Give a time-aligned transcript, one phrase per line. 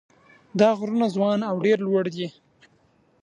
[0.59, 2.27] دا غرونه ځوان او ډېر لوړ دي.